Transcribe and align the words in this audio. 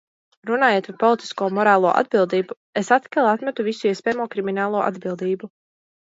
Runājot 0.49 0.85
par 0.89 0.95
politisko 1.01 1.49
un 1.49 1.53
morālo 1.57 1.91
atbildību, 1.99 2.57
es 2.81 2.89
atkal 2.97 3.29
atmetu 3.33 3.65
visu 3.67 3.87
iespējamo 3.91 4.27
kriminālo 4.37 4.81
atbildību. 4.87 5.51